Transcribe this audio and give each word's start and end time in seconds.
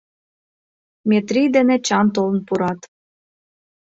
Метрий 1.09 1.49
ден 1.55 1.67
Эчан 1.75 2.07
толын 2.15 2.39
пурат. 2.47 2.79